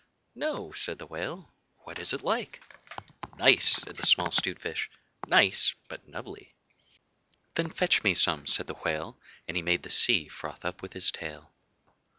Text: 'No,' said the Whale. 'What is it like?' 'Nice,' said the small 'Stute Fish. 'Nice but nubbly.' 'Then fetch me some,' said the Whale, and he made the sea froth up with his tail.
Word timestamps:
'No,' 0.33 0.71
said 0.71 0.97
the 0.97 1.05
Whale. 1.05 1.53
'What 1.83 1.99
is 1.99 2.11
it 2.11 2.23
like?' 2.23 2.59
'Nice,' 3.37 3.83
said 3.83 3.97
the 3.97 4.05
small 4.07 4.31
'Stute 4.31 4.57
Fish. 4.57 4.89
'Nice 5.27 5.75
but 5.89 6.07
nubbly.' 6.07 6.55
'Then 7.53 7.69
fetch 7.69 8.01
me 8.03 8.15
some,' 8.15 8.47
said 8.47 8.65
the 8.65 8.73
Whale, 8.73 9.19
and 9.47 9.55
he 9.55 9.61
made 9.61 9.83
the 9.83 9.91
sea 9.91 10.27
froth 10.27 10.65
up 10.65 10.81
with 10.81 10.93
his 10.93 11.11
tail. 11.11 11.51